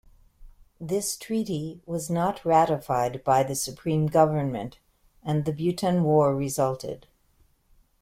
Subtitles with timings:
[0.79, 4.79] This treaty was not ratified by the supreme government,
[5.21, 7.05] and the Bhutan War resulted.